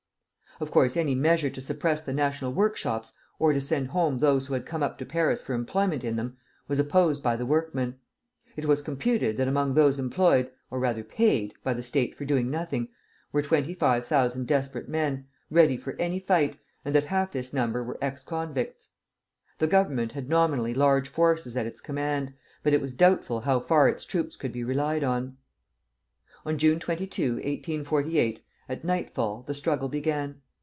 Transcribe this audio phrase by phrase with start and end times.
[0.59, 4.53] Of course any measure to suppress the national workshops, or to send home those who
[4.53, 7.95] had come up to Paris for employment in them, was opposed by the workmen.
[8.55, 12.51] It was computed that among those employed, or rather paid, by the State for doing
[12.51, 12.89] nothing,
[13.31, 17.83] were twenty five thousand desperate men, ready for any fight, and that half this number
[17.83, 18.89] were ex convicts.
[19.57, 23.89] The Government had nominally large forces at its command, but it was doubtful how far
[23.89, 25.37] its troops could be relied on.
[26.45, 30.39] On June 22, 1848, at nightfall the struggle began.